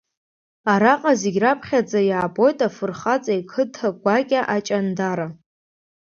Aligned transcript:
Араҟа 0.73 1.13
зегь 1.21 1.39
раԥхьаӡагьы 1.43 2.01
иаабоит 2.07 2.57
афырхаҵа 2.67 3.33
иқыҭа 3.39 3.87
гәакьа 4.01 4.41
Аҷандара… 4.55 5.27